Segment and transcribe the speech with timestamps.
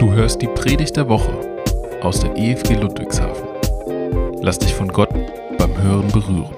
[0.00, 1.30] Du hörst die Predigt der Woche
[2.00, 3.46] aus der EFG Ludwigshafen.
[4.40, 5.10] Lass dich von Gott
[5.58, 6.54] beim Hören berühren.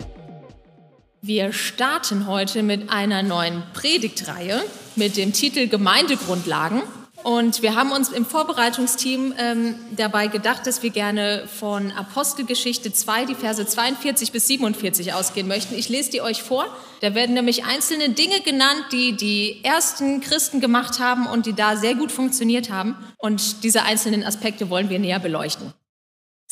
[1.22, 4.62] Wir starten heute mit einer neuen Predigtreihe
[4.94, 6.82] mit dem Titel Gemeindegrundlagen.
[7.24, 13.26] Und wir haben uns im Vorbereitungsteam ähm, dabei gedacht, dass wir gerne von Apostelgeschichte 2,
[13.26, 15.74] die Verse 42 bis 47 ausgehen möchten.
[15.74, 16.66] Ich lese die euch vor.
[17.00, 21.76] Da werden nämlich einzelne Dinge genannt, die die ersten Christen gemacht haben und die da
[21.76, 22.96] sehr gut funktioniert haben.
[23.18, 25.72] Und diese einzelnen Aspekte wollen wir näher beleuchten.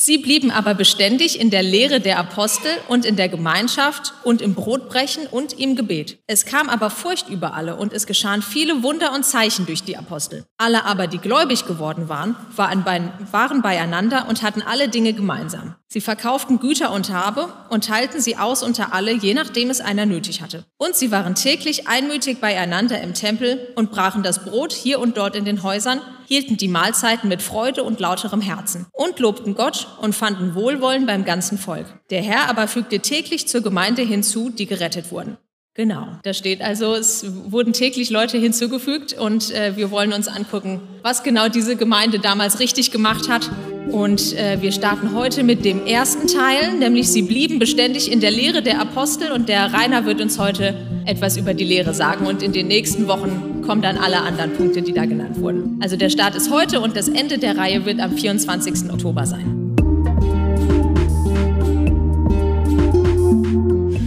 [0.03, 4.55] Sie blieben aber beständig in der Lehre der Apostel und in der Gemeinschaft und im
[4.55, 6.21] Brotbrechen und im Gebet.
[6.27, 9.99] Es kam aber Furcht über alle und es geschahen viele Wunder und Zeichen durch die
[9.99, 10.47] Apostel.
[10.57, 15.75] Alle aber, die gläubig geworden waren, waren beieinander und hatten alle Dinge gemeinsam.
[15.87, 20.07] Sie verkauften Güter und Habe und teilten sie aus unter alle, je nachdem es einer
[20.07, 20.65] nötig hatte.
[20.79, 25.37] Und sie waren täglich einmütig beieinander im Tempel und brachen das Brot hier und dort
[25.37, 26.01] in den Häusern
[26.31, 31.25] hielten die Mahlzeiten mit Freude und lauterem Herzen und lobten Gott und fanden Wohlwollen beim
[31.25, 31.87] ganzen Volk.
[32.11, 35.39] Der Herr aber fügte täglich zur Gemeinde hinzu, die gerettet wurden.
[35.75, 40.81] Genau, da steht also, es wurden täglich Leute hinzugefügt und äh, wir wollen uns angucken,
[41.03, 43.51] was genau diese Gemeinde damals richtig gemacht hat
[43.91, 48.31] und äh, wir starten heute mit dem ersten Teil, nämlich sie blieben beständig in der
[48.31, 50.75] Lehre der Apostel und der Rainer wird uns heute
[51.07, 54.83] etwas über die Lehre sagen und in den nächsten Wochen kommen dann alle anderen Punkte,
[54.83, 55.79] die da genannt wurden.
[55.81, 58.91] Also der Start ist heute und das Ende der Reihe wird am 24.
[58.91, 59.75] Oktober sein.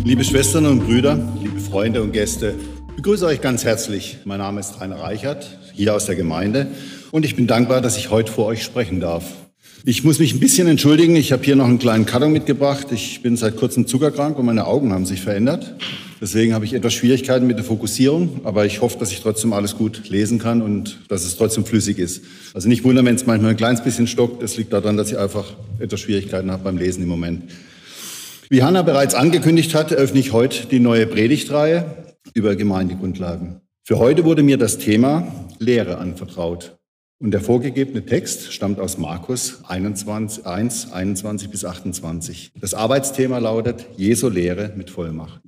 [0.03, 2.55] Liebe Schwestern und Brüder, liebe Freunde und Gäste,
[2.89, 4.19] ich begrüße euch ganz herzlich.
[4.25, 6.67] Mein Name ist Rainer Reichert, hier aus der Gemeinde
[7.11, 9.23] und ich bin dankbar, dass ich heute vor euch sprechen darf.
[9.85, 11.17] Ich muss mich ein bisschen entschuldigen.
[11.17, 12.87] Ich habe hier noch einen kleinen Karton mitgebracht.
[12.91, 15.75] Ich bin seit kurzem zuckerkrank und meine Augen haben sich verändert.
[16.23, 19.75] Deswegen habe ich etwas Schwierigkeiten mit der Fokussierung, aber ich hoffe, dass ich trotzdem alles
[19.75, 22.23] gut lesen kann und dass es trotzdem flüssig ist.
[22.53, 24.41] Also nicht wundern, wenn es manchmal ein kleines bisschen stockt.
[24.41, 27.51] Das liegt daran, dass ich einfach etwas Schwierigkeiten habe beim Lesen im Moment.
[28.47, 33.59] Wie Hanna bereits angekündigt hat, eröffne ich heute die neue Predigtreihe über Gemeindegrundlagen.
[33.83, 35.27] Für heute wurde mir das Thema
[35.59, 36.77] Lehre anvertraut.
[37.23, 42.51] Und der vorgegebene Text stammt aus Markus 21, 1, 21 bis 28.
[42.59, 45.39] Das Arbeitsthema lautet Jesu Lehre mit Vollmacht.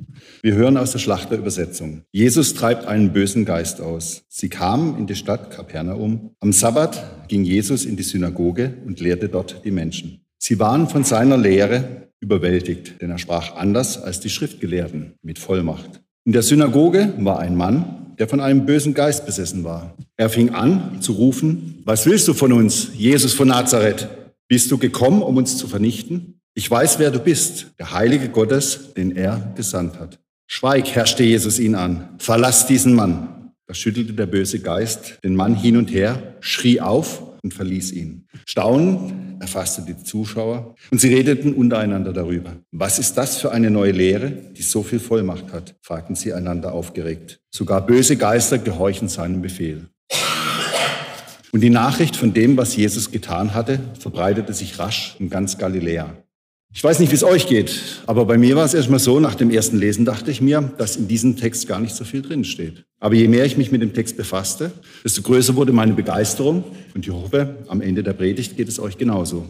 [0.42, 2.04] Wir hören aus der Schlachterübersetzung.
[2.14, 4.24] Jesus treibt einen bösen Geist aus.
[4.30, 6.32] Sie kamen in die Stadt Kapernaum.
[6.40, 10.22] Am Sabbat ging Jesus in die Synagoge und lehrte dort die Menschen.
[10.38, 16.02] Sie waren von seiner Lehre überwältigt, denn er sprach anders als die Schriftgelehrten mit Vollmacht.
[16.24, 19.96] In der Synagoge war ein Mann, der von einem bösen Geist besessen war.
[20.18, 24.08] Er fing an zu rufen, was willst du von uns, Jesus von Nazareth?
[24.48, 26.40] Bist du gekommen, um uns zu vernichten?
[26.54, 30.20] Ich weiß, wer du bist, der Heilige Gottes, den er gesandt hat.
[30.48, 32.10] Schweig, herrschte Jesus ihn an.
[32.18, 33.45] Verlass diesen Mann.
[33.68, 38.28] Da schüttelte der böse Geist den Mann hin und her, schrie auf und verließ ihn.
[38.46, 42.58] Staunen erfasste die Zuschauer und sie redeten untereinander darüber.
[42.72, 45.76] Was ist das für eine neue Lehre, die so viel Vollmacht hat?
[45.82, 47.40] fragten sie einander aufgeregt.
[47.50, 49.88] Sogar böse Geister gehorchen seinem Befehl.
[51.52, 56.18] Und die Nachricht von dem, was Jesus getan hatte, verbreitete sich rasch in ganz Galiläa.
[56.78, 59.36] Ich weiß nicht, wie es euch geht, aber bei mir war es erstmal so, nach
[59.36, 62.44] dem ersten Lesen dachte ich mir, dass in diesem Text gar nicht so viel drin
[62.44, 62.84] steht.
[63.00, 67.08] Aber je mehr ich mich mit dem Text befasste, desto größer wurde meine Begeisterung und
[67.08, 69.46] ich hoffe, am Ende der Predigt geht es euch genauso.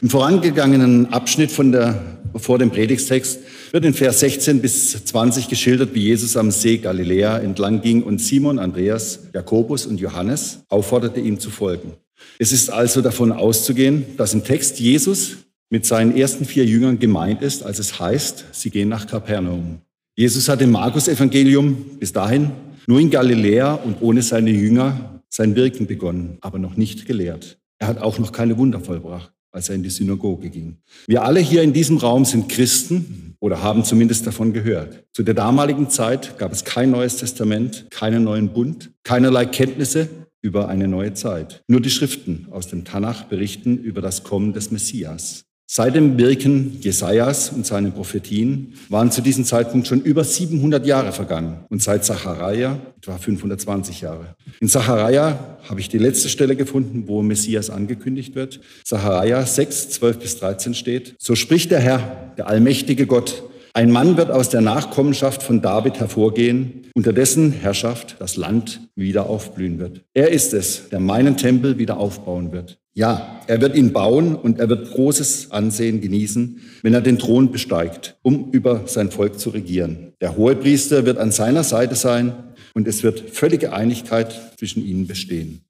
[0.00, 2.02] Im vorangegangenen Abschnitt von der,
[2.36, 3.40] vor dem Predigstext
[3.72, 8.18] wird in Vers 16 bis 20 geschildert, wie Jesus am See Galiläa entlang ging und
[8.18, 11.92] Simon, Andreas, Jakobus und Johannes aufforderte, ihm zu folgen.
[12.38, 15.36] Es ist also davon auszugehen, dass im Text Jesus
[15.72, 19.80] mit seinen ersten vier Jüngern gemeint ist, als es heißt, sie gehen nach Kapernaum.
[20.14, 22.50] Jesus hat im Markus-Evangelium bis dahin
[22.86, 27.58] nur in Galiläa und ohne seine Jünger sein Wirken begonnen, aber noch nicht gelehrt.
[27.78, 30.76] Er hat auch noch keine Wunder vollbracht, als er in die Synagoge ging.
[31.06, 35.06] Wir alle hier in diesem Raum sind Christen oder haben zumindest davon gehört.
[35.14, 40.10] Zu der damaligen Zeit gab es kein neues Testament, keinen neuen Bund, keinerlei Kenntnisse
[40.42, 41.62] über eine neue Zeit.
[41.66, 45.46] Nur die Schriften aus dem Tanach berichten über das Kommen des Messias.
[45.74, 51.12] Seit dem Wirken Jesajas und seinen Prophetien waren zu diesem Zeitpunkt schon über 700 Jahre
[51.12, 54.34] vergangen und seit Zachariah etwa 520 Jahre.
[54.60, 58.60] In Zachariah habe ich die letzte Stelle gefunden, wo Messias angekündigt wird.
[58.84, 63.42] Zachariah 6, 12 bis 13 steht, so spricht der Herr, der allmächtige Gott,
[63.72, 69.30] ein Mann wird aus der Nachkommenschaft von David hervorgehen, unter dessen Herrschaft das Land wieder
[69.30, 70.02] aufblühen wird.
[70.12, 74.58] Er ist es, der meinen Tempel wieder aufbauen wird ja, er wird ihn bauen und
[74.58, 79.50] er wird großes Ansehen genießen, wenn er den Thron besteigt, um über sein Volk zu
[79.50, 80.12] regieren.
[80.20, 82.34] Der Hohepriester wird an seiner Seite sein
[82.74, 85.62] und es wird völlige Einigkeit zwischen ihnen bestehen.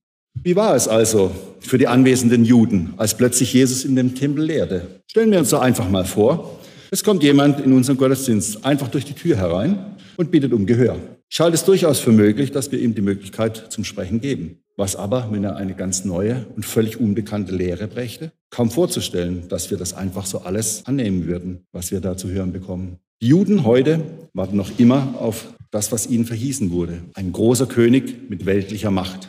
[0.42, 1.30] Wie war es also
[1.60, 5.02] für die anwesenden Juden, als plötzlich Jesus in dem Tempel lehrte?
[5.06, 6.58] Stellen wir uns so einfach mal vor,
[6.90, 10.96] es kommt jemand in unseren Gottesdienst einfach durch die Tür herein und bittet um Gehör.
[11.30, 14.61] Ich halte es durchaus für möglich, dass wir ihm die Möglichkeit zum Sprechen geben.
[14.76, 18.32] Was aber, wenn er eine ganz neue und völlig unbekannte Lehre brächte?
[18.50, 22.52] Kaum vorzustellen, dass wir das einfach so alles annehmen würden, was wir da zu hören
[22.52, 22.98] bekommen.
[23.20, 24.00] Die Juden heute
[24.32, 27.02] warten noch immer auf das, was ihnen verhießen wurde.
[27.14, 29.28] Ein großer König mit weltlicher Macht.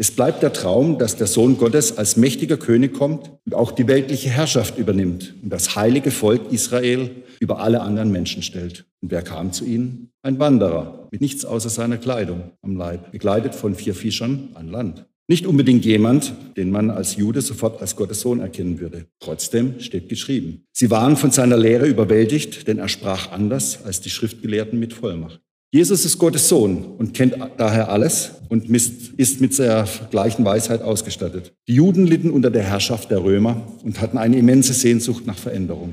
[0.00, 3.88] Es bleibt der Traum, dass der Sohn Gottes als mächtiger König kommt und auch die
[3.88, 8.87] weltliche Herrschaft übernimmt und das heilige Volk Israel über alle anderen Menschen stellt.
[9.00, 10.10] Und wer kam zu ihnen?
[10.22, 15.06] Ein Wanderer mit nichts außer seiner Kleidung am Leib, begleitet von vier Fischern an Land.
[15.30, 19.06] Nicht unbedingt jemand, den man als Jude sofort als Gottes Sohn erkennen würde.
[19.20, 20.64] Trotzdem steht geschrieben.
[20.72, 25.42] Sie waren von seiner Lehre überwältigt, denn er sprach anders als die Schriftgelehrten mit Vollmacht.
[25.70, 31.52] Jesus ist Gottes Sohn und kennt daher alles und ist mit der gleichen Weisheit ausgestattet.
[31.68, 35.92] Die Juden litten unter der Herrschaft der Römer und hatten eine immense Sehnsucht nach Veränderung.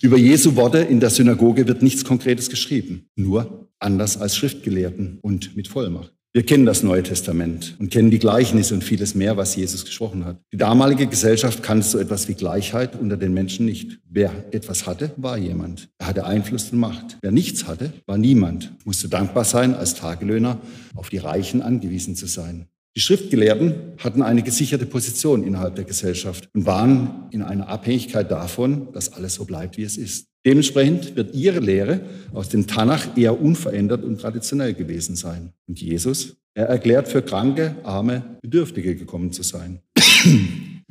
[0.00, 5.56] Über Jesu Worte in der Synagoge wird nichts Konkretes geschrieben, nur anders als Schriftgelehrten und
[5.56, 6.12] mit Vollmacht.
[6.34, 10.24] Wir kennen das Neue Testament und kennen die Gleichnisse und vieles mehr, was Jesus gesprochen
[10.24, 10.38] hat.
[10.50, 13.98] Die damalige Gesellschaft kannte so etwas wie Gleichheit unter den Menschen nicht.
[14.08, 15.90] Wer etwas hatte, war jemand.
[15.98, 17.18] Er hatte Einfluss und Macht.
[17.20, 18.72] Wer nichts hatte, war niemand.
[18.86, 20.58] Musste dankbar sein, als Tagelöhner
[20.94, 22.66] auf die Reichen angewiesen zu sein.
[22.94, 28.92] Die Schriftgelehrten hatten eine gesicherte Position innerhalb der Gesellschaft und waren in einer Abhängigkeit davon,
[28.92, 30.26] dass alles so bleibt, wie es ist.
[30.44, 32.02] Dementsprechend wird ihre Lehre
[32.34, 35.52] aus dem Tanach eher unverändert und traditionell gewesen sein.
[35.66, 39.80] Und Jesus, er erklärt für Kranke, Arme, Bedürftige gekommen zu sein.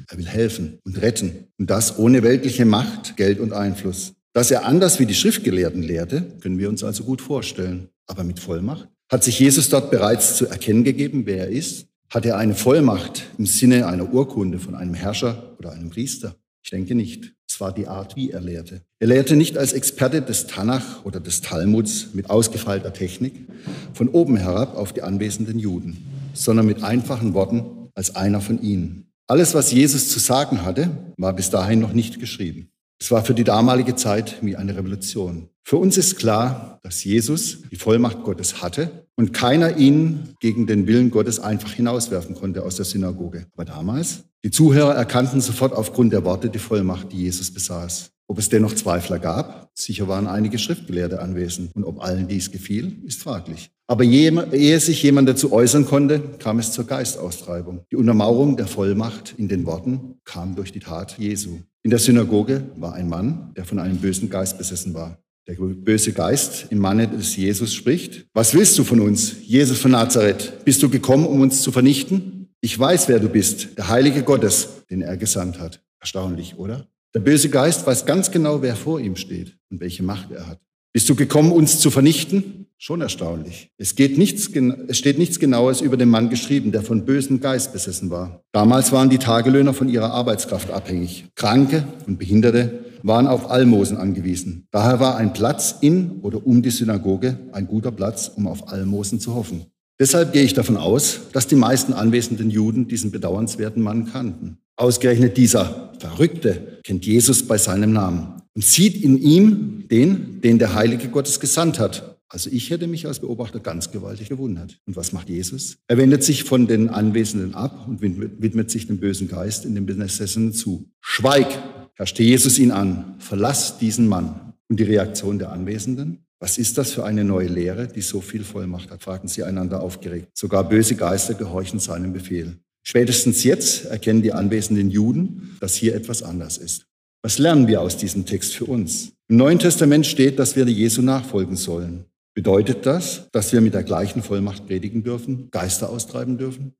[0.07, 1.49] er will helfen und retten.
[1.59, 4.13] Und das ohne weltliche Macht, Geld und Einfluss.
[4.33, 7.89] Dass er anders wie die Schriftgelehrten lehrte, können wir uns also gut vorstellen.
[8.07, 8.87] Aber mit Vollmacht?
[9.11, 11.87] Hat sich Jesus dort bereits zu erkennen gegeben, wer er ist?
[12.11, 16.35] Hat er eine Vollmacht im Sinne einer Urkunde von einem Herrscher oder einem Priester?
[16.61, 17.31] Ich denke nicht.
[17.49, 18.81] Es war die Art, wie er lehrte.
[18.99, 23.47] Er lehrte nicht als Experte des Tanach oder des Talmuds mit ausgefeilter Technik
[23.93, 29.09] von oben herab auf die anwesenden Juden, sondern mit einfachen Worten als einer von ihnen.
[29.27, 32.70] Alles, was Jesus zu sagen hatte, war bis dahin noch nicht geschrieben.
[33.01, 35.49] Es war für die damalige Zeit wie eine Revolution.
[35.63, 40.85] Für uns ist klar, dass Jesus die Vollmacht Gottes hatte und keiner ihn gegen den
[40.85, 43.47] Willen Gottes einfach hinauswerfen konnte aus der Synagoge.
[43.53, 48.11] Aber damals, die Zuhörer erkannten sofort aufgrund der Worte die Vollmacht, die Jesus besaß.
[48.31, 51.75] Ob es dennoch Zweifler gab, sicher waren einige Schriftgelehrte anwesend.
[51.75, 53.71] Und ob allen dies gefiel, ist fraglich.
[53.87, 57.81] Aber ehe sich jemand dazu äußern konnte, kam es zur Geistaustreibung.
[57.91, 61.59] Die Untermauerung der Vollmacht in den Worten kam durch die Tat Jesu.
[61.83, 65.17] In der Synagoge war ein Mann, der von einem bösen Geist besessen war.
[65.49, 69.91] Der böse Geist im Manne des Jesus spricht, was willst du von uns, Jesus von
[69.91, 70.63] Nazareth?
[70.63, 72.47] Bist du gekommen, um uns zu vernichten?
[72.61, 75.83] Ich weiß, wer du bist, der Heilige Gottes, den er gesandt hat.
[75.99, 76.87] Erstaunlich, oder?
[77.13, 80.59] Der böse Geist weiß ganz genau, wer vor ihm steht und welche Macht er hat.
[80.93, 82.67] Bist du gekommen, uns zu vernichten?
[82.77, 83.69] Schon erstaunlich.
[83.77, 84.49] Es, geht nichts,
[84.87, 88.43] es steht nichts Genaues über den Mann geschrieben, der von bösem Geist besessen war.
[88.51, 91.25] Damals waren die Tagelöhner von ihrer Arbeitskraft abhängig.
[91.35, 94.67] Kranke und Behinderte waren auf Almosen angewiesen.
[94.71, 99.19] Daher war ein Platz in oder um die Synagoge ein guter Platz, um auf Almosen
[99.19, 99.65] zu hoffen.
[99.99, 104.57] Deshalb gehe ich davon aus, dass die meisten anwesenden Juden diesen bedauernswerten Mann kannten.
[104.75, 110.73] Ausgerechnet dieser Verrückte kennt Jesus bei seinem Namen und sieht in ihm den, den der
[110.73, 112.17] Heilige Gottes gesandt hat.
[112.27, 114.79] Also ich hätte mich als Beobachter ganz gewaltig gewundert.
[114.85, 115.77] Und was macht Jesus?
[115.87, 119.85] Er wendet sich von den Anwesenden ab und widmet sich dem bösen Geist in den
[119.85, 120.89] Besessenen zu.
[121.01, 121.47] Schweig,
[121.95, 124.53] herrschte Jesus ihn an, verlass diesen Mann.
[124.69, 126.25] Und die Reaktion der Anwesenden?
[126.39, 129.03] Was ist das für eine neue Lehre, die so viel Vollmacht hat?
[129.03, 130.29] fragten sie einander aufgeregt.
[130.33, 132.55] Sogar böse Geister gehorchen seinem Befehl.
[132.83, 136.85] Spätestens jetzt erkennen die anwesenden Juden, dass hier etwas anders ist.
[137.23, 139.13] Was lernen wir aus diesem Text für uns?
[139.27, 142.05] Im Neuen Testament steht, dass wir Jesu nachfolgen sollen.
[142.33, 146.73] Bedeutet das, dass wir mit der gleichen Vollmacht predigen dürfen, Geister austreiben dürfen?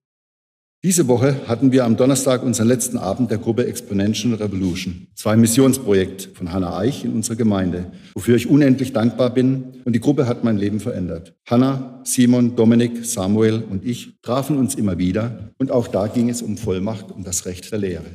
[0.84, 5.06] Diese Woche hatten wir am Donnerstag unseren letzten Abend der Gruppe Exponential Revolution.
[5.14, 9.84] Zwei Missionsprojekt von Hannah Eich in unserer Gemeinde, wofür ich unendlich dankbar bin.
[9.86, 11.36] Und die Gruppe hat mein Leben verändert.
[11.46, 15.52] Hannah, Simon, Dominik, Samuel und ich trafen uns immer wieder.
[15.60, 18.06] Und auch da ging es um Vollmacht und das Recht der Lehre.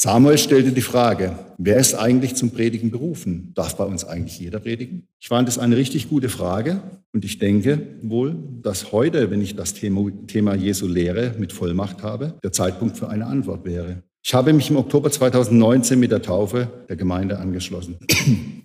[0.00, 3.50] Samuel stellte die Frage, wer ist eigentlich zum Predigen berufen?
[3.56, 5.08] Darf bei uns eigentlich jeder predigen?
[5.18, 6.80] Ich fand es eine richtig gute Frage
[7.12, 12.38] und ich denke wohl, dass heute, wenn ich das Thema Jesu Lehre mit Vollmacht habe,
[12.44, 14.04] der Zeitpunkt für eine Antwort wäre.
[14.24, 17.98] Ich habe mich im Oktober 2019 mit der Taufe der Gemeinde angeschlossen.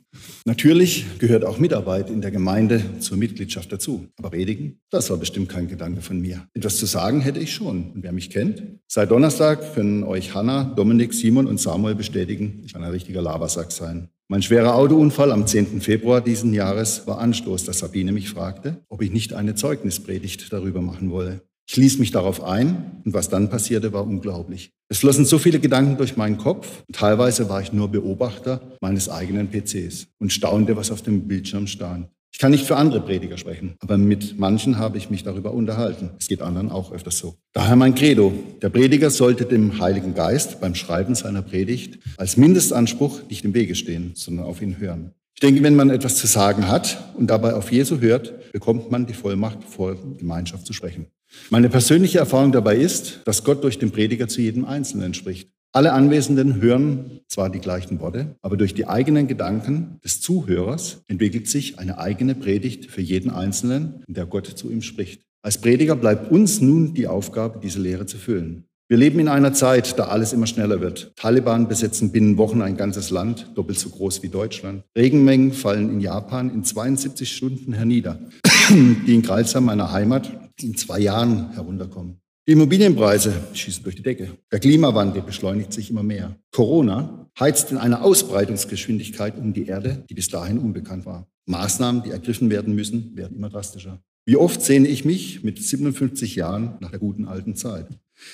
[0.45, 4.07] Natürlich gehört auch Mitarbeit in der Gemeinde zur Mitgliedschaft dazu.
[4.17, 6.47] Aber predigen, das war bestimmt kein Gedanke von mir.
[6.53, 7.91] Etwas zu sagen hätte ich schon.
[7.91, 12.73] Und wer mich kennt, seit Donnerstag können euch Hanna, Dominik, Simon und Samuel bestätigen, ich
[12.73, 14.09] kann ein richtiger Labersack sein.
[14.27, 15.81] Mein schwerer Autounfall am 10.
[15.81, 20.81] Februar diesen Jahres war Anstoß, dass Sabine mich fragte, ob ich nicht eine Zeugnispredigt darüber
[20.81, 21.41] machen wolle.
[21.65, 24.71] Ich ließ mich darauf ein und was dann passierte, war unglaublich.
[24.89, 26.83] Es flossen so viele Gedanken durch meinen Kopf.
[26.91, 32.09] Teilweise war ich nur Beobachter meines eigenen PCs und staunte, was auf dem Bildschirm stand.
[32.33, 36.09] Ich kann nicht für andere Prediger sprechen, aber mit manchen habe ich mich darüber unterhalten.
[36.19, 37.35] Es geht anderen auch öfters so.
[37.53, 38.33] Daher mein Credo.
[38.61, 43.75] Der Prediger sollte dem Heiligen Geist beim Schreiben seiner Predigt als Mindestanspruch nicht im Wege
[43.75, 45.11] stehen, sondern auf ihn hören.
[45.35, 49.05] Ich denke, wenn man etwas zu sagen hat und dabei auf Jesu hört, bekommt man
[49.05, 51.07] die Vollmacht, vor Gemeinschaft zu sprechen.
[51.49, 55.49] Meine persönliche Erfahrung dabei ist, dass Gott durch den Prediger zu jedem Einzelnen spricht.
[55.75, 61.47] Alle Anwesenden hören zwar die gleichen Worte, aber durch die eigenen Gedanken des Zuhörers entwickelt
[61.47, 65.23] sich eine eigene Predigt für jeden Einzelnen, in der Gott zu ihm spricht.
[65.41, 68.65] Als Prediger bleibt uns nun die Aufgabe, diese Lehre zu füllen.
[68.87, 71.13] Wir leben in einer Zeit, da alles immer schneller wird.
[71.15, 74.83] Taliban besetzen binnen Wochen ein ganzes Land, doppelt so groß wie Deutschland.
[74.95, 78.19] Regenmengen fallen in Japan in 72 Stunden hernieder,
[78.69, 82.19] die in Kreilsheim, meiner Heimat, in zwei Jahren herunterkommen.
[82.47, 84.37] Die Immobilienpreise schießen durch die Decke.
[84.51, 86.35] Der Klimawandel beschleunigt sich immer mehr.
[86.51, 91.27] Corona heizt in einer Ausbreitungsgeschwindigkeit um die Erde, die bis dahin unbekannt war.
[91.45, 94.01] Maßnahmen, die ergriffen werden müssen, werden immer drastischer.
[94.25, 97.87] Wie oft sehne ich mich mit 57 Jahren nach der guten alten Zeit.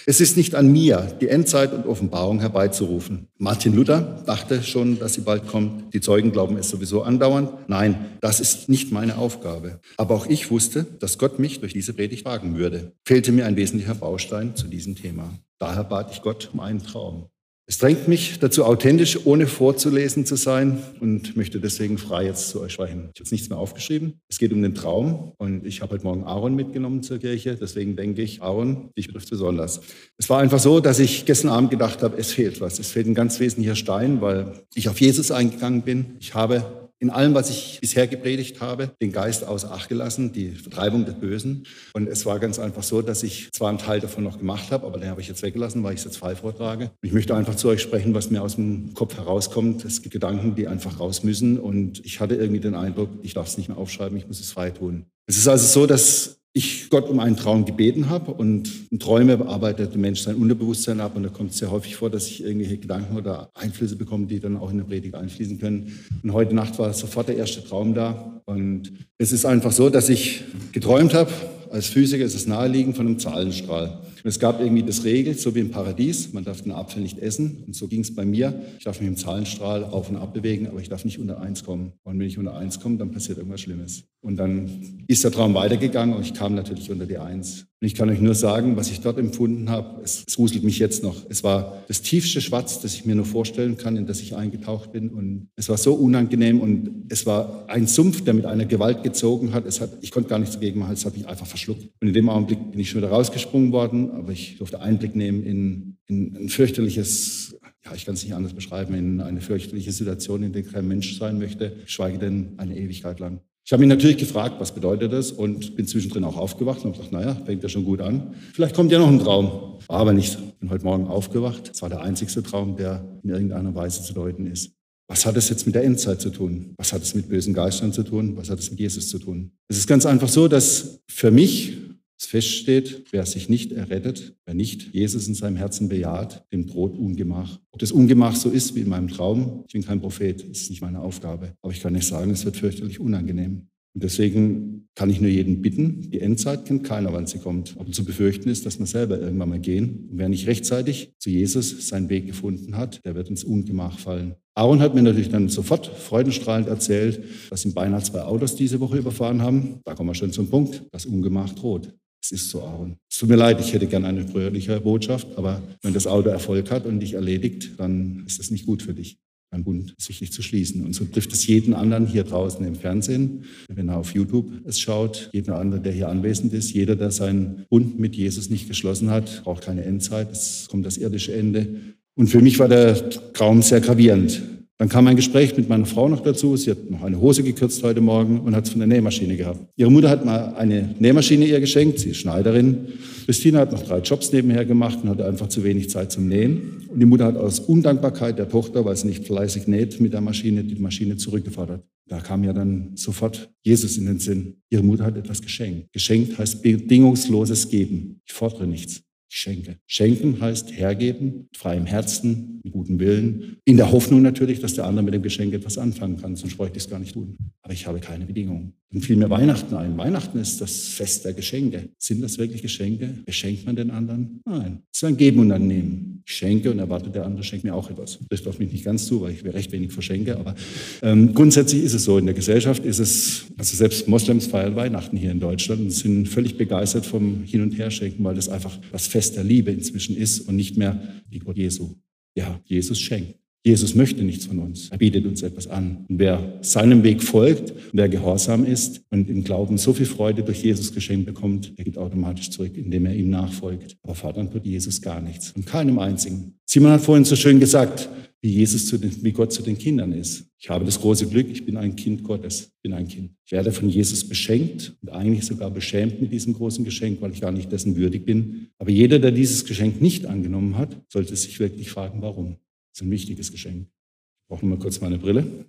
[0.06, 3.28] Es ist nicht an mir, die Endzeit und Offenbarung herbeizurufen.
[3.38, 5.94] Martin Luther dachte schon, dass sie bald kommt.
[5.94, 7.50] Die Zeugen glauben es sowieso andauernd.
[7.68, 9.80] Nein, das ist nicht meine Aufgabe.
[9.98, 12.94] Aber auch ich wusste, dass Gott mich durch diese Predigt tragen würde.
[13.06, 15.34] Fehlte mir ein wesentlicher Baustein zu diesem Thema.
[15.60, 17.28] Daher bat ich Gott um einen Traum.
[17.70, 22.62] Es drängt mich dazu, authentisch, ohne vorzulesen zu sein und möchte deswegen frei jetzt zu
[22.62, 23.02] euch sprechen.
[23.02, 24.16] Ich habe jetzt nichts mehr aufgeschrieben.
[24.28, 27.56] Es geht um den Traum und ich habe heute Morgen Aaron mitgenommen zur Kirche.
[27.62, 29.82] Deswegen denke ich, Aaron, dich betrifft besonders.
[30.18, 32.80] Es war einfach so, dass ich gestern Abend gedacht habe, es fehlt was.
[32.80, 36.18] Es fehlt ein ganz wesentlicher Stein, weil ich auf Jesus eingegangen bin.
[36.20, 40.50] Ich habe in allem, was ich bisher gepredigt habe, den Geist außer Acht gelassen, die
[40.52, 41.66] Vertreibung der Bösen.
[41.94, 44.86] Und es war ganz einfach so, dass ich zwar einen Teil davon noch gemacht habe,
[44.86, 46.92] aber den habe ich jetzt weggelassen, weil ich es jetzt frei vortrage.
[47.02, 49.86] Ich möchte einfach zu euch sprechen, was mir aus dem Kopf herauskommt.
[49.86, 51.58] Es gibt Gedanken, die einfach raus müssen.
[51.60, 54.52] Und ich hatte irgendwie den Eindruck, ich darf es nicht mehr aufschreiben, ich muss es
[54.52, 55.06] frei tun.
[55.26, 59.94] Es ist also so, dass ich Gott um einen Traum gebeten habe und Träume bearbeitet
[59.94, 62.78] der Mensch sein Unterbewusstsein ab und da kommt es sehr häufig vor, dass ich irgendwelche
[62.78, 66.00] Gedanken oder Einflüsse bekomme, die dann auch in eine Predigt einfließen können.
[66.24, 70.10] Und heute Nacht war sofort der erste Traum da und es ist einfach so, dass
[70.10, 71.32] ich geträumt habe,
[71.72, 74.00] als Physiker ist es naheliegend von einem Zahlenstrahl.
[74.24, 77.64] Es gab irgendwie das Regel, so wie im Paradies, man darf den Apfel nicht essen.
[77.66, 78.62] Und so ging es bei mir.
[78.78, 81.64] Ich darf mich im Zahlenstrahl auf und ab bewegen, aber ich darf nicht unter eins
[81.64, 81.94] kommen.
[82.04, 84.04] Und wenn ich unter eins komme, dann passiert irgendwas Schlimmes.
[84.22, 87.68] Und dann ist der Traum weitergegangen und ich kam natürlich unter die Eins.
[87.82, 90.78] Und ich kann euch nur sagen, was ich dort empfunden habe, es, es ruselt mich
[90.80, 91.16] jetzt noch.
[91.30, 94.92] Es war das tiefste Schwarz, das ich mir nur vorstellen kann, in das ich eingetaucht
[94.92, 95.10] bin.
[95.10, 99.54] Und es war so unangenehm und es war ein Sumpf, der mit einer Gewalt gezogen
[99.54, 99.66] hat.
[99.66, 101.84] Es hat ich konnte gar nichts dagegen machen, es hat mich einfach verschluckt.
[102.02, 105.44] Und in dem Augenblick bin ich schon wieder rausgesprungen worden, aber ich durfte Einblick nehmen
[105.44, 110.44] in, in ein fürchterliches ja, ich kann es nicht anders beschreiben, in eine fürchterliche Situation,
[110.44, 113.40] in der kein Mensch sein möchte, geschweige denn eine Ewigkeit lang.
[113.66, 116.98] Ich habe mich natürlich gefragt, was bedeutet das und bin zwischendrin auch aufgewacht und habe
[116.98, 118.34] gesagt, naja, fängt ja schon gut an.
[118.54, 119.78] Vielleicht kommt ja noch ein Traum.
[119.88, 120.40] War aber nicht.
[120.40, 121.70] Ich bin heute Morgen aufgewacht.
[121.72, 124.72] Es war der einzigste Traum, der in irgendeiner Weise zu deuten ist.
[125.08, 126.74] Was hat es jetzt mit der Endzeit zu tun?
[126.78, 128.36] Was hat es mit bösen Geistern zu tun?
[128.38, 129.52] Was hat es mit Jesus zu tun?
[129.68, 131.78] Es ist ganz einfach so, dass für mich
[132.20, 136.98] es feststeht, wer sich nicht errettet, wer nicht Jesus in seinem Herzen bejaht, dem droht
[136.98, 137.60] Ungemach.
[137.72, 140.70] Ob das Ungemach so ist wie in meinem Traum, ich bin kein Prophet, das ist
[140.70, 141.54] nicht meine Aufgabe.
[141.62, 143.68] Aber ich kann nicht sagen, es wird fürchterlich unangenehm.
[143.96, 147.76] Und deswegen kann ich nur jeden bitten, die Endzeit kennt keiner, wann sie kommt.
[147.80, 150.10] Aber zu befürchten ist, dass wir selber irgendwann mal gehen.
[150.12, 154.36] Und wer nicht rechtzeitig zu Jesus seinen Weg gefunden hat, der wird ins Ungemach fallen.
[154.56, 158.98] Aaron hat mir natürlich dann sofort freudenstrahlend erzählt, dass ihm beinahe zwei Autos diese Woche
[158.98, 159.80] überfahren haben.
[159.86, 160.84] Da kommen wir schon zum Punkt.
[160.92, 161.94] Das Ungemach droht.
[162.22, 162.98] Es ist so, Aaron.
[163.10, 166.70] Es tut mir leid, ich hätte gern eine fröhliche Botschaft, aber wenn das Auto Erfolg
[166.70, 169.18] hat und dich erledigt, dann ist das nicht gut für dich,
[169.52, 170.86] einen Bund sicherlich zu schließen.
[170.86, 174.80] Und so trifft es jeden anderen hier draußen im Fernsehen, wenn er auf YouTube es
[174.80, 179.10] schaut, jeden anderen, der hier anwesend ist, jeder, der seinen Bund mit Jesus nicht geschlossen
[179.10, 181.68] hat, braucht keine Endzeit, es kommt das irdische Ende.
[182.16, 184.42] Und für mich war der Traum sehr gravierend.
[184.80, 186.56] Dann kam ein Gespräch mit meiner Frau noch dazu.
[186.56, 189.60] Sie hat noch eine Hose gekürzt heute Morgen und hat es von der Nähmaschine gehabt.
[189.76, 192.00] Ihre Mutter hat mal eine Nähmaschine ihr geschenkt.
[192.00, 192.88] Sie ist Schneiderin.
[193.26, 196.88] Christina hat noch drei Jobs nebenher gemacht und hatte einfach zu wenig Zeit zum Nähen.
[196.88, 200.22] Und die Mutter hat aus Undankbarkeit der Tochter, weil sie nicht fleißig näht mit der
[200.22, 201.84] Maschine, die Maschine zurückgefordert.
[202.08, 204.62] Da kam ja dann sofort Jesus in den Sinn.
[204.70, 205.92] Ihre Mutter hat etwas geschenkt.
[205.92, 208.22] Geschenkt heißt bedingungsloses Geben.
[208.26, 209.04] Ich fordere nichts.
[209.32, 209.78] Ich schenke.
[209.86, 214.86] Schenken heißt hergeben, mit freiem Herzen, mit gutem Willen, in der Hoffnung natürlich, dass der
[214.86, 217.38] andere mit dem Geschenk etwas anfangen kann, sonst bräuchte ich es gar nicht tun.
[217.62, 218.74] Aber ich habe keine Bedingungen.
[218.92, 219.96] Dann fiel mir Weihnachten ein.
[219.98, 221.90] Weihnachten ist das Fest der Geschenke.
[222.00, 223.14] Sind das wirklich Geschenke?
[223.24, 224.42] Beschenkt man den anderen?
[224.46, 224.82] Nein.
[224.92, 226.24] Es ist ein Geben und ein Nehmen.
[226.26, 228.18] Ich schenke und erwarte, der andere schenkt mir auch etwas.
[228.30, 230.38] Das trifft mich nicht ganz zu, weil ich recht wenig verschenke.
[230.38, 230.56] Aber
[231.04, 232.18] ähm, grundsätzlich ist es so.
[232.18, 236.28] In der Gesellschaft ist es, also selbst Moslems feiern Weihnachten hier in Deutschland und sind
[236.28, 240.42] völlig begeistert vom Hin- und Herschenken, weil das einfach das Fest der Liebe inzwischen ist
[240.42, 241.00] und nicht mehr
[241.32, 241.96] die Geburt Jesu.
[242.36, 243.36] Ja, Jesus schenkt.
[243.64, 244.90] Jesus möchte nichts von uns.
[244.90, 246.06] Er bietet uns etwas an.
[246.08, 250.64] Und wer seinem Weg folgt, wer gehorsam ist und im Glauben so viel Freude durch
[250.64, 253.98] Jesus geschenkt bekommt, der geht automatisch zurück, indem er ihm nachfolgt.
[254.02, 255.52] Aber fordern tut Jesus gar nichts.
[255.52, 256.56] Und keinem einzigen.
[256.66, 258.08] Simon hat vorhin so schön gesagt,
[258.42, 260.46] wie Jesus zu den, wie Gott zu den Kindern ist.
[260.58, 263.32] Ich habe das große Glück, ich bin ein Kind Gottes, bin ein Kind.
[263.46, 267.42] Ich werde von Jesus beschenkt und eigentlich sogar beschämt mit diesem großen Geschenk, weil ich
[267.42, 268.68] gar nicht dessen würdig bin.
[268.78, 272.56] Aber jeder, der dieses Geschenk nicht angenommen hat, sollte sich wirklich fragen, warum.
[272.92, 273.88] Das ist ein wichtiges Geschenk.
[273.88, 275.66] Ich brauche mal kurz meine Brille.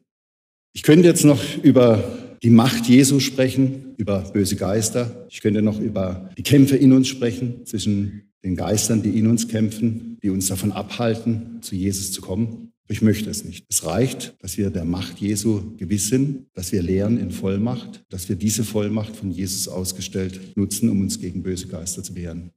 [0.73, 5.27] Ich könnte jetzt noch über die Macht Jesu sprechen, über böse Geister.
[5.29, 9.49] Ich könnte noch über die Kämpfe in uns sprechen, zwischen den Geistern, die in uns
[9.49, 12.73] kämpfen, die uns davon abhalten, zu Jesus zu kommen.
[12.89, 13.67] Ich möchte es nicht.
[13.69, 18.29] Es reicht, dass wir der Macht Jesu gewiss sind, dass wir lehren in Vollmacht, dass
[18.29, 22.51] wir diese Vollmacht von Jesus ausgestellt nutzen, um uns gegen böse Geister zu wehren.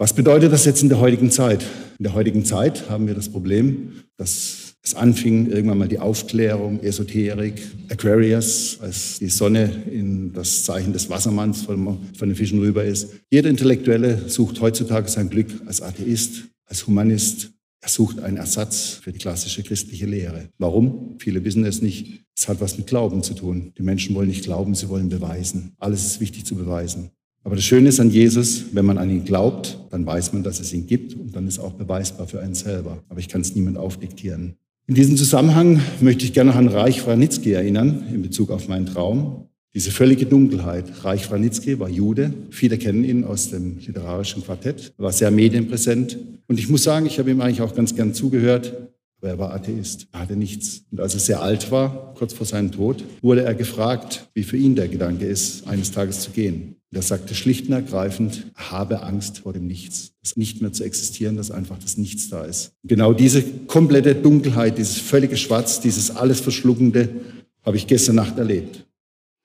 [0.00, 1.66] Was bedeutet das jetzt in der heutigen Zeit?
[1.98, 6.80] In der heutigen Zeit haben wir das Problem, dass es anfing irgendwann mal die Aufklärung,
[6.84, 12.84] Esoterik, Aquarius, als die Sonne in das Zeichen des Wassermanns von, von den Fischen rüber
[12.84, 13.08] ist.
[13.28, 17.50] Jeder Intellektuelle sucht heutzutage sein Glück als Atheist, als Humanist.
[17.80, 20.48] Er sucht einen Ersatz für die klassische christliche Lehre.
[20.58, 21.16] Warum?
[21.18, 22.22] Viele wissen es nicht.
[22.38, 23.72] Es hat was mit Glauben zu tun.
[23.76, 25.72] Die Menschen wollen nicht glauben, sie wollen beweisen.
[25.78, 27.10] Alles ist wichtig zu beweisen.
[27.44, 30.60] Aber das Schöne ist an Jesus, wenn man an ihn glaubt, dann weiß man, dass
[30.60, 33.02] es ihn gibt und dann ist auch beweisbar für einen selber.
[33.08, 34.54] Aber ich kann es niemand aufdiktieren.
[34.86, 38.86] In diesem Zusammenhang möchte ich gerne noch an Reich Wranitzky erinnern, in Bezug auf meinen
[38.86, 39.48] Traum.
[39.74, 41.04] Diese völlige Dunkelheit.
[41.04, 42.32] Reich Wranitzky war Jude.
[42.50, 44.94] Viele kennen ihn aus dem literarischen Quartett.
[44.96, 46.16] Er war sehr medienpräsent.
[46.46, 48.74] Und ich muss sagen, ich habe ihm eigentlich auch ganz gern zugehört.
[49.18, 50.06] Aber er war Atheist.
[50.12, 50.82] Er hatte nichts.
[50.90, 54.56] Und als er sehr alt war, kurz vor seinem Tod, wurde er gefragt, wie für
[54.56, 56.76] ihn der Gedanke ist, eines Tages zu gehen.
[56.90, 60.12] Und er sagte schlicht und ergreifend, habe Angst vor dem Nichts.
[60.22, 62.72] Das nicht mehr zu existieren, dass einfach das Nichts da ist.
[62.84, 67.08] Genau diese komplette Dunkelheit, dieses völlige Schwarz, dieses alles Verschluckende,
[67.64, 68.86] habe ich gestern Nacht erlebt.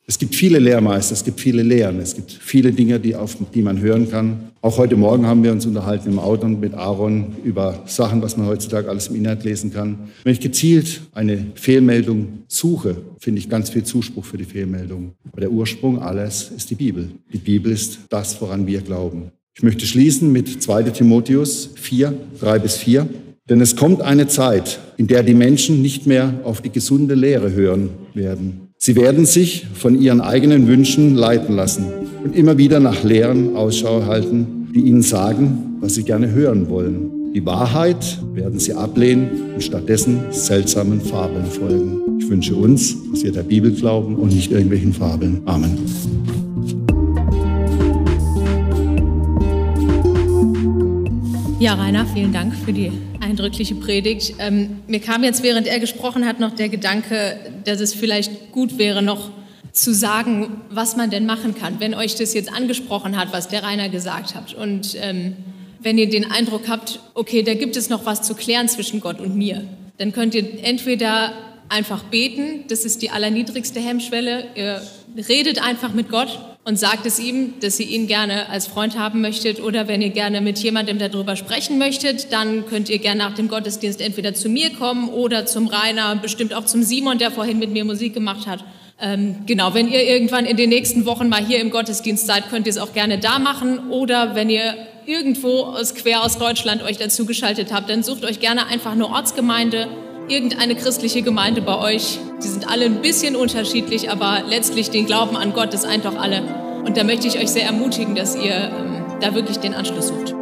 [0.06, 3.62] Es gibt viele Lehrmeister, es gibt viele Lehren, es gibt viele Dinge, die, auf, die
[3.62, 4.52] man hören kann.
[4.62, 8.48] Auch heute Morgen haben wir uns unterhalten im Auto mit Aaron über Sachen, was man
[8.48, 10.10] heutzutage alles im Internet lesen kann.
[10.26, 15.13] Wenn ich gezielt eine Fehlmeldung suche, finde ich ganz viel Zuspruch für die Fehlmeldung.
[15.32, 17.10] Aber der Ursprung alles ist die Bibel.
[17.32, 19.32] Die Bibel ist das, woran wir glauben.
[19.56, 23.08] Ich möchte schließen mit 2 Timotheus 4, 3 bis 4.
[23.50, 27.54] Denn es kommt eine Zeit, in der die Menschen nicht mehr auf die gesunde Lehre
[27.54, 31.86] hören werden Sie werden sich von ihren eigenen Wünschen leiten lassen
[32.22, 37.32] und immer wieder nach Lehren Ausschau halten, die ihnen sagen, was sie gerne hören wollen.
[37.34, 42.19] Die Wahrheit werden sie ablehnen und stattdessen seltsamen Fabeln folgen.
[42.19, 45.39] Ich wünsche uns, dass wir der Bibel glauben und nicht irgendwelchen Fabeln.
[45.46, 45.78] Amen.
[51.58, 52.91] Ja, Rainer, vielen Dank für die
[53.34, 54.36] eindrückliche Predigt.
[54.38, 58.78] Ähm, mir kam jetzt, während er gesprochen hat, noch der Gedanke, dass es vielleicht gut
[58.78, 59.32] wäre, noch
[59.72, 63.63] zu sagen, was man denn machen kann, wenn euch das jetzt angesprochen hat, was der
[63.63, 64.54] Rainer gesagt hat.
[64.54, 65.36] Und ähm,
[65.82, 69.19] wenn ihr den Eindruck habt, okay, da gibt es noch was zu klären zwischen Gott
[69.19, 69.63] und mir,
[69.98, 71.34] dann könnt ihr entweder
[71.69, 74.80] einfach beten, das ist die allerniedrigste Hemmschwelle, ihr
[75.30, 79.21] redet einfach mit Gott und sagt es ihm, dass ihr ihn gerne als Freund haben
[79.21, 79.62] möchtet.
[79.62, 83.47] Oder wenn ihr gerne mit jemandem darüber sprechen möchtet, dann könnt ihr gerne nach dem
[83.47, 87.71] Gottesdienst entweder zu mir kommen oder zum Rainer, bestimmt auch zum Simon, der vorhin mit
[87.71, 88.63] mir Musik gemacht hat.
[89.02, 92.67] Ähm, genau, wenn ihr irgendwann in den nächsten Wochen mal hier im Gottesdienst seid, könnt
[92.67, 93.89] ihr es auch gerne da machen.
[93.89, 98.39] Oder wenn ihr irgendwo aus, quer aus Deutschland euch dazu geschaltet habt, dann sucht euch
[98.39, 99.88] gerne einfach eine Ortsgemeinde
[100.28, 102.20] irgendeine christliche Gemeinde bei euch.
[102.44, 106.42] Die sind alle ein bisschen unterschiedlich, aber letztlich den Glauben an Gott ist einfach alle.
[106.86, 110.36] Und da möchte ich euch sehr ermutigen, dass ihr ähm, da wirklich den Anschluss sucht.